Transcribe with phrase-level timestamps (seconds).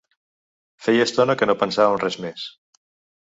[0.85, 2.47] Feia estona que no pensava en res més.